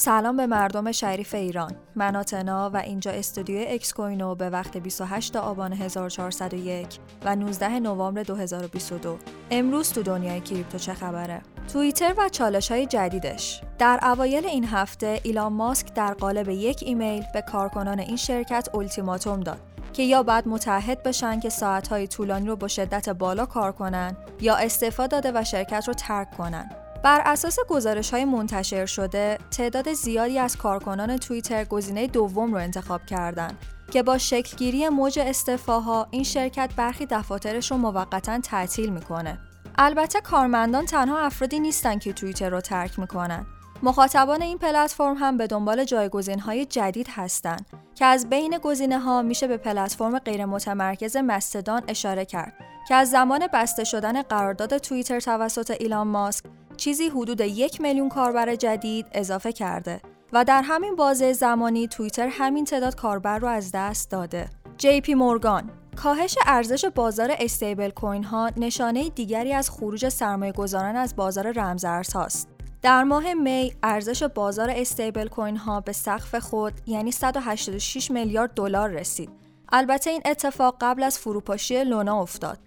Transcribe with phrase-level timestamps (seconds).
[0.00, 1.72] سلام به مردم شریف ایران.
[1.96, 9.18] من آتنا و اینجا استودیو اکسکوینو به وقت 28 آبان 1401 و 19 نوامبر 2022
[9.50, 11.42] امروز تو دنیای کریپتو چه خبره؟
[11.72, 13.62] توییتر و چالش های جدیدش.
[13.78, 19.40] در اوایل این هفته ایلان ماسک در قالب یک ایمیل به کارکنان این شرکت التیماتوم
[19.40, 19.60] داد
[19.92, 24.56] که یا باید متعهد بشن که ساعتهای طولانی رو با شدت بالا کار کنن یا
[24.56, 26.70] استعفا داده و شرکت رو ترک کنن.
[27.04, 33.06] بر اساس گزارش های منتشر شده، تعداد زیادی از کارکنان توییتر گزینه دوم رو انتخاب
[33.06, 33.58] کردند
[33.90, 39.38] که با شکلگیری موج استعفاها این شرکت برخی دفاترش رو موقتا تعطیل می‌کنه.
[39.78, 43.46] البته کارمندان تنها افرادی نیستن که توییتر رو ترک می‌کنن.
[43.82, 49.22] مخاطبان این پلتفرم هم به دنبال جایگزین های جدید هستند که از بین گزینه ها
[49.22, 52.52] میشه به پلتفرم غیر متمرکز مستدان اشاره کرد
[52.88, 56.44] که از زمان بسته شدن قرارداد توییتر توسط ایلان ماسک
[56.78, 60.00] چیزی حدود یک میلیون کاربر جدید اضافه کرده
[60.32, 64.50] و در همین بازه زمانی توییتر همین تعداد کاربر رو از دست داده.
[64.76, 70.96] جی پی مورگان کاهش ارزش بازار استیبل کوین ها نشانه دیگری از خروج سرمایه گذاران
[70.96, 72.48] از بازار رمزارز هاست.
[72.82, 78.90] در ماه می ارزش بازار استیبل کوین ها به سقف خود یعنی 186 میلیارد دلار
[78.90, 79.30] رسید.
[79.72, 82.58] البته این اتفاق قبل از فروپاشی لونا افتاد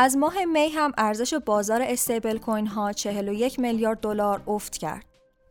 [0.00, 5.04] از ماه می هم ارزش بازار استیبل کوین ها 41 میلیارد دلار افت کرد.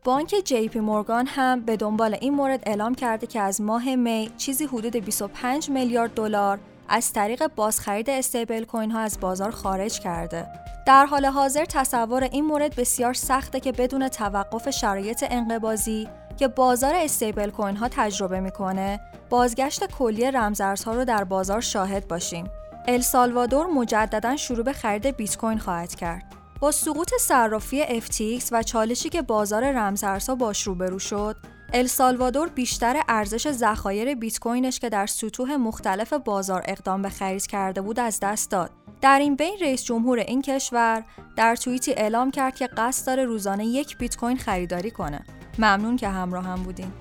[0.04, 4.30] بانک جی پی مورگان هم به دنبال این مورد اعلام کرده که از ماه می
[4.36, 10.46] چیزی حدود 25 میلیارد دلار از طریق بازخرید استیبل کوین ها از بازار خارج کرده.
[10.86, 16.94] در حال حاضر تصور این مورد بسیار سخته که بدون توقف شرایط انقبازی که بازار
[16.94, 22.50] استیبل کوین ها تجربه می‌کنه، بازگشت کلی رمزارزها رو در بازار شاهد باشیم.
[22.88, 26.32] السالوادور مجددا شروع به خرید بیت کوین خواهد کرد.
[26.60, 31.36] با سقوط صرافی FTX و چالشی که بازار رمزارزها باش روبرو شد،
[31.72, 37.80] السالوادور بیشتر ارزش ذخایر بیت کوینش که در سطوح مختلف بازار اقدام به خرید کرده
[37.80, 38.70] بود از دست داد.
[39.00, 41.04] در این بین رئیس جمهور این کشور
[41.36, 45.24] در توییتی اعلام کرد که قصد داره روزانه یک بیت کوین خریداری کنه.
[45.58, 46.92] ممنون که همراه هم بودین.